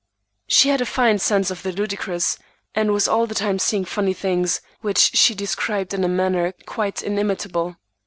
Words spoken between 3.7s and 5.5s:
funny things, which she